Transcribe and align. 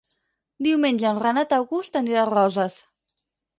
Diumenge 0.67 1.05
en 1.09 1.19
Renat 1.25 1.55
August 1.59 2.01
anirà 2.03 2.25
a 2.25 2.33
Roses. 2.33 2.81